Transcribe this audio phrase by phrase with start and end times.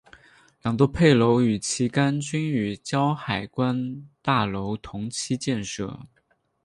[0.63, 6.07] 两座配楼与旗杆均与胶海关大楼同期建设。